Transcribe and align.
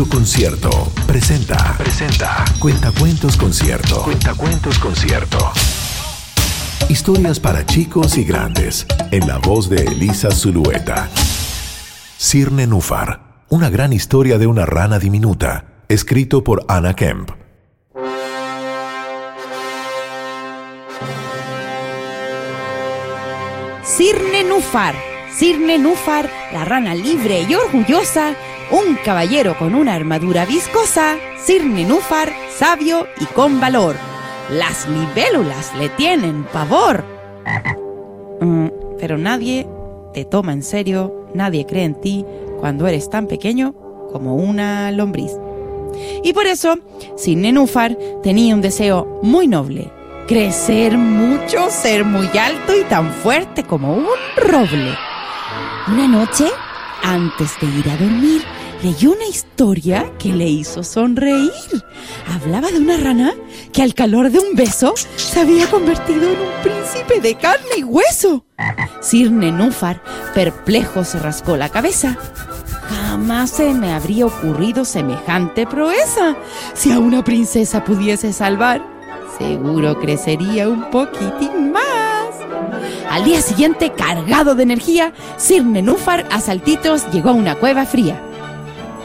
Concierto 0.00 0.90
presenta. 1.06 1.76
Presenta. 1.76 2.44
Cuentacuentos 2.58 3.36
Concierto. 3.36 4.02
Cuentacuentos 4.02 4.78
Concierto. 4.78 5.52
Historias 6.88 7.38
para 7.38 7.66
chicos 7.66 8.16
y 8.16 8.24
grandes. 8.24 8.86
En 9.10 9.28
la 9.28 9.36
voz 9.36 9.68
de 9.68 9.84
Elisa 9.84 10.30
Zulueta. 10.30 11.10
Cirne 12.18 12.66
Núfar. 12.66 13.44
Una 13.50 13.68
gran 13.68 13.92
historia 13.92 14.38
de 14.38 14.46
una 14.46 14.64
rana 14.64 14.98
diminuta. 14.98 15.84
Escrito 15.88 16.42
por 16.42 16.64
Anna 16.68 16.96
Kemp. 16.96 17.30
Cirne 23.84 24.42
Núfar. 24.48 25.11
Cirne 25.42 25.76
Núfar, 25.76 26.30
la 26.52 26.64
rana 26.64 26.94
libre 26.94 27.44
y 27.48 27.54
orgullosa, 27.56 28.36
un 28.70 28.94
caballero 29.04 29.58
con 29.58 29.74
una 29.74 29.92
armadura 29.92 30.46
viscosa, 30.46 31.16
Cirne 31.44 31.84
Núfar, 31.84 32.32
sabio 32.56 33.08
y 33.18 33.24
con 33.24 33.58
valor. 33.58 33.96
Las 34.52 34.88
libélulas 34.88 35.74
le 35.76 35.88
tienen 35.88 36.44
pavor. 36.44 37.02
Mm, 38.40 38.68
pero 39.00 39.18
nadie 39.18 39.66
te 40.14 40.24
toma 40.24 40.52
en 40.52 40.62
serio, 40.62 41.26
nadie 41.34 41.66
cree 41.66 41.86
en 41.86 42.00
ti 42.00 42.24
cuando 42.60 42.86
eres 42.86 43.10
tan 43.10 43.26
pequeño 43.26 43.74
como 44.12 44.36
una 44.36 44.92
lombriz. 44.92 45.32
Y 46.22 46.32
por 46.34 46.46
eso, 46.46 46.76
Cirne 47.18 47.50
Núfar 47.50 47.98
tenía 48.22 48.54
un 48.54 48.60
deseo 48.60 49.18
muy 49.24 49.48
noble. 49.48 49.90
Crecer 50.28 50.96
mucho, 50.96 51.68
ser 51.68 52.04
muy 52.04 52.28
alto 52.38 52.76
y 52.80 52.84
tan 52.84 53.12
fuerte 53.12 53.64
como 53.64 53.92
un 53.96 54.06
roble. 54.36 54.96
Una 55.88 56.06
noche, 56.06 56.46
antes 57.02 57.58
de 57.60 57.66
ir 57.66 57.90
a 57.90 57.96
dormir, 57.96 58.42
leyó 58.84 59.10
una 59.12 59.26
historia 59.26 60.12
que 60.16 60.28
le 60.28 60.46
hizo 60.46 60.84
sonreír. 60.84 61.50
Hablaba 62.32 62.70
de 62.70 62.78
una 62.78 62.96
rana 62.98 63.32
que 63.72 63.82
al 63.82 63.92
calor 63.92 64.30
de 64.30 64.38
un 64.38 64.54
beso 64.54 64.94
se 65.16 65.40
había 65.40 65.68
convertido 65.68 66.22
en 66.22 66.38
un 66.38 66.62
príncipe 66.62 67.20
de 67.20 67.34
carne 67.34 67.78
y 67.78 67.82
hueso. 67.82 68.44
Cirne 69.02 69.50
Núfar, 69.50 70.00
perplejo, 70.34 71.02
se 71.04 71.18
rascó 71.18 71.56
la 71.56 71.68
cabeza. 71.68 72.16
Jamás 72.88 73.50
se 73.50 73.74
me 73.74 73.92
habría 73.92 74.26
ocurrido 74.26 74.84
semejante 74.84 75.66
proeza. 75.66 76.36
Si 76.74 76.92
a 76.92 77.00
una 77.00 77.24
princesa 77.24 77.82
pudiese 77.82 78.32
salvar, 78.32 78.86
seguro 79.36 79.98
crecería 79.98 80.68
un 80.68 80.90
poquitín. 80.90 81.61
Al 83.12 83.24
día 83.24 83.42
siguiente, 83.42 83.92
cargado 83.92 84.54
de 84.54 84.62
energía, 84.62 85.12
Sir 85.36 85.66
Nenúfar 85.66 86.24
a 86.30 86.40
saltitos 86.40 87.04
llegó 87.12 87.28
a 87.28 87.34
una 87.34 87.56
cueva 87.56 87.84
fría 87.84 88.18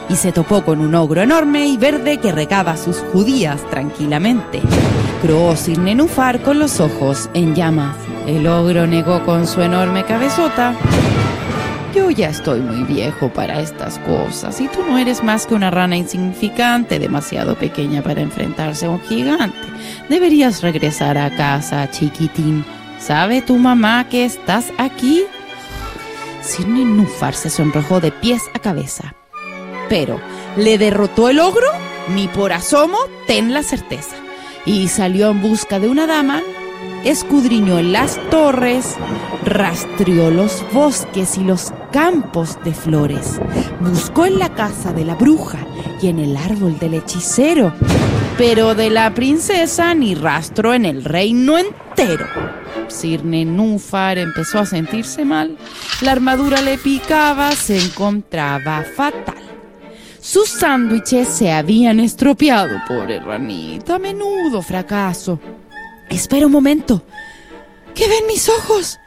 y 0.08 0.16
se 0.16 0.32
topó 0.32 0.64
con 0.64 0.80
un 0.80 0.94
ogro 0.94 1.20
enorme 1.20 1.66
y 1.66 1.76
verde 1.76 2.16
que 2.16 2.32
regaba 2.32 2.78
sus 2.78 2.96
judías 3.12 3.60
tranquilamente. 3.68 4.62
Croó 5.20 5.54
Sir 5.56 5.78
Nenúfar 5.78 6.40
con 6.40 6.58
los 6.58 6.80
ojos 6.80 7.28
en 7.34 7.54
llamas. 7.54 7.94
El 8.26 8.46
ogro 8.46 8.86
negó 8.86 9.22
con 9.26 9.46
su 9.46 9.60
enorme 9.60 10.04
cabezota. 10.04 10.72
Yo 11.94 12.08
ya 12.08 12.30
estoy 12.30 12.60
muy 12.60 12.84
viejo 12.84 13.28
para 13.28 13.60
estas 13.60 13.98
cosas 13.98 14.58
y 14.62 14.68
tú 14.68 14.78
no 14.88 14.96
eres 14.96 15.22
más 15.22 15.46
que 15.46 15.54
una 15.54 15.70
rana 15.70 15.98
insignificante, 15.98 16.98
demasiado 16.98 17.56
pequeña 17.56 18.00
para 18.00 18.22
enfrentarse 18.22 18.86
a 18.86 18.90
un 18.90 19.02
gigante. 19.02 19.68
Deberías 20.08 20.62
regresar 20.62 21.18
a 21.18 21.28
casa, 21.36 21.90
chiquitín. 21.90 22.64
¿Sabe 22.98 23.42
tu 23.42 23.56
mamá 23.56 24.08
que 24.08 24.24
estás 24.24 24.72
aquí? 24.76 25.24
Cirne 26.42 26.84
Núfar 26.84 27.34
se 27.34 27.50
sonrojó 27.50 28.00
de 28.00 28.12
pies 28.12 28.42
a 28.54 28.58
cabeza. 28.58 29.14
Pero, 29.88 30.20
¿le 30.56 30.78
derrotó 30.78 31.28
el 31.28 31.40
ogro? 31.40 31.68
Ni 32.14 32.28
por 32.28 32.52
asomo, 32.52 32.98
ten 33.26 33.54
la 33.54 33.62
certeza. 33.62 34.16
Y 34.66 34.88
salió 34.88 35.30
en 35.30 35.40
busca 35.40 35.78
de 35.78 35.88
una 35.88 36.06
dama, 36.06 36.42
escudriñó 37.04 37.80
las 37.82 38.18
torres, 38.30 38.96
rastreó 39.44 40.30
los 40.30 40.64
bosques 40.72 41.38
y 41.38 41.44
los 41.44 41.72
campos 41.92 42.58
de 42.64 42.74
flores, 42.74 43.40
buscó 43.80 44.26
en 44.26 44.38
la 44.38 44.54
casa 44.54 44.92
de 44.92 45.04
la 45.04 45.14
bruja 45.14 45.58
y 46.02 46.08
en 46.08 46.18
el 46.18 46.36
árbol 46.36 46.78
del 46.78 46.94
hechicero, 46.94 47.72
pero 48.36 48.74
de 48.74 48.90
la 48.90 49.14
princesa 49.14 49.94
ni 49.94 50.14
rastro 50.14 50.74
en 50.74 50.84
el 50.84 51.04
reino 51.04 51.56
entero. 51.56 52.26
Cirne 52.88 53.44
Núfar 53.44 54.18
empezó 54.18 54.58
a 54.58 54.66
sentirse 54.66 55.24
mal. 55.24 55.56
La 56.00 56.12
armadura 56.12 56.60
le 56.60 56.78
picaba, 56.78 57.52
se 57.52 57.78
encontraba 57.78 58.84
fatal. 58.96 59.42
Sus 60.20 60.48
sándwiches 60.48 61.28
se 61.28 61.52
habían 61.52 62.00
estropeado, 62.00 62.80
pobre 62.86 63.20
ranita. 63.20 63.98
Menudo 63.98 64.62
fracaso. 64.62 65.40
Espera 66.10 66.46
un 66.46 66.52
momento. 66.52 67.02
¿Qué 67.94 68.08
ven 68.08 68.26
mis 68.26 68.48
ojos? 68.48 68.98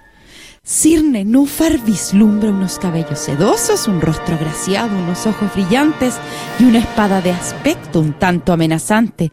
Cirne 0.64 1.26
Núfar 1.26 1.80
vislumbra 1.80 2.52
unos 2.52 2.78
cabellos 2.78 3.18
sedosos, 3.18 3.88
un 3.88 4.00
rostro 4.00 4.36
agraciado, 4.36 4.96
unos 4.96 5.26
ojos 5.26 5.52
brillantes 5.54 6.16
y 6.60 6.66
una 6.66 6.80
espada 6.80 7.20
de 7.20 7.32
aspecto 7.32 8.00
un 8.00 8.14
tanto 8.14 8.54
amenazante. 8.54 9.32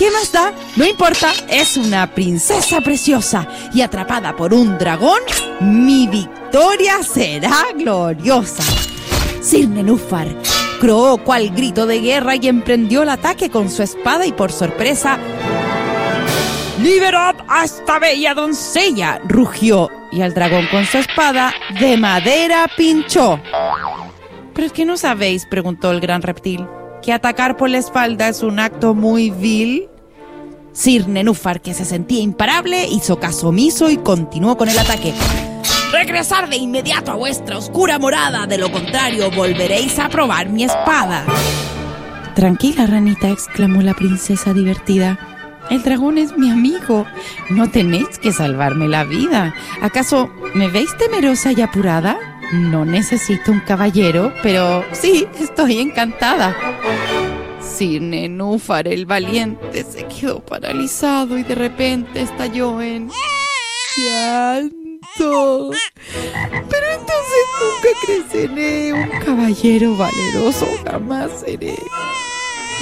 ¿Qué 0.00 0.10
más 0.10 0.32
da? 0.32 0.54
No 0.76 0.86
importa, 0.86 1.30
es 1.46 1.76
una 1.76 2.14
princesa 2.14 2.80
preciosa 2.80 3.46
y 3.74 3.82
atrapada 3.82 4.34
por 4.34 4.54
un 4.54 4.78
dragón, 4.78 5.20
mi 5.60 6.08
victoria 6.08 7.02
será 7.02 7.66
gloriosa. 7.76 8.62
Cirne 9.42 9.82
Núfar 9.82 10.28
croó 10.80 11.18
cual 11.18 11.50
grito 11.50 11.84
de 11.84 12.00
guerra 12.00 12.36
y 12.36 12.48
emprendió 12.48 13.02
el 13.02 13.10
ataque 13.10 13.50
con 13.50 13.68
su 13.68 13.82
espada 13.82 14.24
y 14.24 14.32
por 14.32 14.52
sorpresa 14.52 15.18
¡Liberad 16.82 17.36
a 17.46 17.64
esta 17.66 17.98
bella 17.98 18.32
doncella! 18.32 19.20
rugió, 19.28 19.90
y 20.10 20.22
al 20.22 20.32
dragón 20.32 20.66
con 20.70 20.86
su 20.86 20.96
espada 20.96 21.52
de 21.78 21.98
madera 21.98 22.70
pinchó. 22.74 23.38
¿Pero 24.54 24.66
es 24.66 24.72
que 24.72 24.86
no 24.86 24.96
sabéis? 24.96 25.44
preguntó 25.44 25.90
el 25.90 26.00
gran 26.00 26.22
reptil. 26.22 26.66
¿Que 27.02 27.12
atacar 27.12 27.56
por 27.56 27.70
la 27.70 27.78
espalda 27.78 28.28
es 28.28 28.42
un 28.42 28.58
acto 28.58 28.94
muy 28.94 29.30
vil? 29.30 29.88
Sir 30.72 31.08
Nenúfar, 31.08 31.60
que 31.60 31.74
se 31.74 31.84
sentía 31.84 32.20
imparable, 32.20 32.86
hizo 32.86 33.18
caso 33.18 33.48
omiso 33.48 33.90
y 33.90 33.96
continuó 33.96 34.56
con 34.56 34.68
el 34.68 34.78
ataque. 34.78 35.14
Regresar 35.92 36.48
de 36.48 36.56
inmediato 36.56 37.10
a 37.10 37.16
vuestra 37.16 37.58
oscura 37.58 37.98
morada, 37.98 38.46
de 38.46 38.58
lo 38.58 38.70
contrario 38.70 39.30
volveréis 39.30 39.98
a 39.98 40.08
probar 40.08 40.48
mi 40.48 40.64
espada. 40.64 41.24
Tranquila, 42.34 42.86
ranita, 42.86 43.28
exclamó 43.28 43.82
la 43.82 43.94
princesa 43.94 44.52
divertida. 44.52 45.18
El 45.68 45.82
dragón 45.82 46.18
es 46.18 46.36
mi 46.36 46.50
amigo. 46.50 47.06
No 47.48 47.70
tenéis 47.70 48.18
que 48.18 48.32
salvarme 48.32 48.88
la 48.88 49.04
vida. 49.04 49.54
¿Acaso 49.82 50.30
me 50.54 50.68
veis 50.68 50.96
temerosa 50.96 51.52
y 51.52 51.60
apurada? 51.60 52.29
No 52.52 52.84
necesito 52.84 53.52
un 53.52 53.60
caballero, 53.60 54.32
pero 54.42 54.84
sí, 54.92 55.26
estoy 55.38 55.78
encantada. 55.78 56.56
Sir 57.60 58.02
Nenúfar 58.02 58.88
el 58.88 59.06
valiente 59.06 59.84
se 59.84 60.04
quedó 60.06 60.40
paralizado 60.40 61.38
y 61.38 61.44
de 61.44 61.54
repente 61.54 62.22
estalló 62.22 62.82
en 62.82 63.08
llanto. 63.96 65.70
Pero 66.68 66.86
entonces 66.90 67.44
nunca 67.60 67.88
creceré 68.04 68.92
un 68.94 69.08
caballero 69.24 69.96
valeroso, 69.96 70.66
jamás 70.84 71.30
seré. 71.44 71.76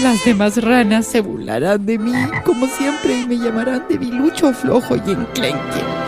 Las 0.02 0.24
demás 0.24 0.62
ranas 0.62 1.06
se 1.06 1.20
burlarán 1.20 1.84
de 1.84 1.98
mí, 1.98 2.12
como 2.44 2.66
siempre, 2.68 3.20
y 3.20 3.26
me 3.26 3.36
llamarán 3.36 3.84
de 3.88 3.98
bilucho 3.98 4.54
flojo 4.54 4.96
y 4.96 5.10
enclenque. 5.10 6.07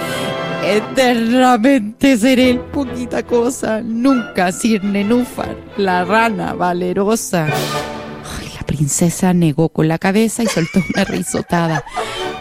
Eternamente 0.65 2.19
seré 2.19 2.51
el 2.51 2.61
poquita 2.61 3.23
cosa, 3.23 3.81
nunca 3.81 4.53
Sir 4.53 4.85
Nenúfar, 4.85 5.57
la 5.77 6.05
rana 6.05 6.53
valerosa. 6.53 7.47
La 7.47 8.67
princesa 8.67 9.33
negó 9.33 9.71
con 9.71 9.89
la 9.89 9.99
cabeza 9.99 10.43
y 10.43 10.47
soltó 10.47 10.81
una 10.95 11.05
risotada. 11.05 11.85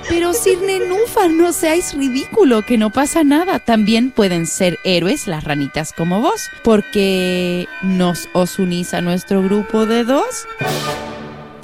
Pero 0.10 0.33
Sir 0.33 0.60
Nenúfar, 0.62 1.31
no 1.31 1.54
seáis 1.54 1.94
ridículo, 1.94 2.66
que 2.66 2.77
no 2.77 2.92
pasa 2.92 3.24
nada. 3.24 3.60
También 3.60 4.12
pueden 4.12 4.48
ser 4.48 4.80
héroes 4.83 5.25
las 5.25 5.44
ranitas 5.44 5.94
como 5.94 6.19
vos, 6.19 6.50
porque 6.63 7.68
nos 7.83 8.27
os 8.33 8.60
unís 8.60 8.94
a 8.94 9.01
nuestro 9.01 9.42
grupo 9.42 9.86
de 9.86 10.04
dos. 10.04 10.45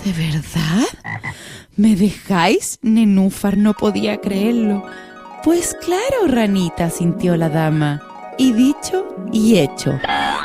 ¿De 0.04 0.14
verdad? 0.14 0.88
¿Me 1.76 1.96
dejáis? 1.96 2.80
Nenúfar 2.82 3.58
no 3.58 3.74
podía 3.74 4.18
creerlo. 4.18 4.86
Pues 5.46 5.78
claro, 5.80 6.26
ranita, 6.28 6.90
sintió 6.90 7.38
la 7.38 7.50
dama. 7.50 8.02
Y 8.36 8.52
dicho 8.52 9.06
y 9.32 9.60
hecho. 9.60 9.94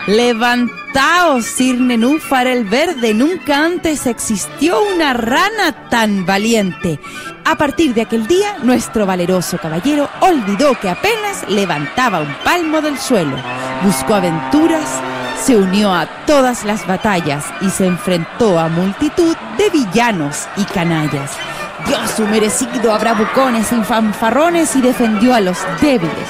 Levantaos, 0.07 1.47
Sir 1.47 1.81
Nenúfar 1.81 2.47
el 2.47 2.67
Verde. 2.67 3.15
Nunca 3.15 3.65
antes 3.65 4.07
existió 4.07 4.79
una 4.95 5.15
rana 5.15 5.89
tan 5.89 6.27
valiente. 6.27 7.01
A 7.47 7.57
partir 7.57 7.95
de 7.95 8.03
aquel 8.03 8.27
día, 8.27 8.59
nuestro 8.63 9.07
valeroso 9.07 9.57
caballero 9.57 10.07
olvidó 10.21 10.79
que 10.79 10.91
apenas 10.91 11.49
levantaba 11.49 12.21
un 12.21 12.35
palmo 12.45 12.83
del 12.83 12.99
suelo. 12.99 13.37
Buscó 13.83 14.17
aventuras, 14.17 15.01
se 15.43 15.57
unió 15.57 15.95
a 15.95 16.07
todas 16.27 16.67
las 16.67 16.87
batallas 16.87 17.47
y 17.63 17.71
se 17.71 17.87
enfrentó 17.87 18.59
a 18.59 18.69
multitud 18.69 19.35
de 19.57 19.71
villanos 19.71 20.47
y 20.59 20.65
canallas. 20.65 21.39
Dio 21.87 22.09
su 22.09 22.27
merecido 22.27 22.93
a 22.93 22.99
bravucones 22.99 23.73
y 23.73 23.83
fanfarrones 23.83 24.77
y 24.77 24.81
defendió 24.81 25.35
a 25.35 25.41
los 25.41 25.59
débiles, 25.81 26.29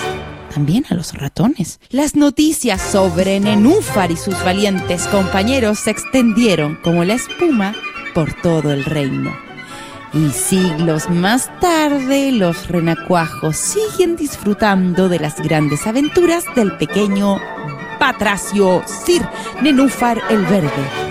también 0.54 0.84
a 0.90 0.94
los 0.94 1.12
ratones. 1.14 1.80
Las 1.90 2.16
noticias 2.16 2.80
sobre 2.80 3.40
Nenúfar 3.40 4.10
y 4.10 4.16
sus 4.16 4.42
valientes 4.44 5.06
compañeros 5.08 5.78
se 5.78 5.90
extendieron 5.90 6.76
como 6.76 7.04
la 7.04 7.14
espuma 7.14 7.74
por 8.14 8.32
todo 8.34 8.72
el 8.72 8.84
reino. 8.84 9.32
Y 10.12 10.30
siglos 10.30 11.08
más 11.08 11.50
tarde, 11.60 12.32
los 12.32 12.66
renacuajos 12.66 13.56
siguen 13.56 14.16
disfrutando 14.16 15.08
de 15.08 15.20
las 15.20 15.40
grandes 15.40 15.86
aventuras 15.86 16.44
del 16.56 16.76
pequeño 16.76 17.38
Patracio 18.00 18.82
Sir 18.86 19.22
Nenúfar 19.62 20.20
el 20.30 20.44
Verde. 20.46 21.09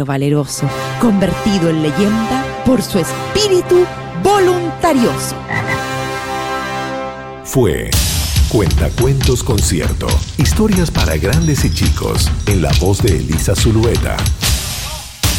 Valeroso, 0.00 0.66
convertido 1.00 1.68
en 1.68 1.82
leyenda 1.82 2.44
por 2.64 2.82
su 2.82 2.98
espíritu 2.98 3.84
voluntarioso. 4.22 5.36
Fue 7.44 7.90
Cuentacuentos 8.48 9.42
Concierto. 9.42 10.06
Historias 10.38 10.90
para 10.90 11.16
grandes 11.16 11.64
y 11.64 11.70
chicos, 11.70 12.30
en 12.46 12.62
la 12.62 12.70
voz 12.80 13.02
de 13.02 13.16
Elisa 13.16 13.54
Zulueta. 13.54 14.16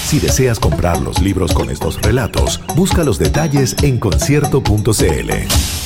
Si 0.05 0.19
deseas 0.19 0.59
comprar 0.59 1.01
los 1.01 1.21
libros 1.21 1.53
con 1.53 1.69
estos 1.69 2.01
relatos, 2.01 2.61
busca 2.75 3.03
los 3.03 3.17
detalles 3.17 3.75
en 3.81 3.99
concierto.cl. 3.99 5.82